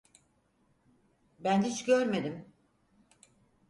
[1.39, 2.53] Ben hiç görmedim.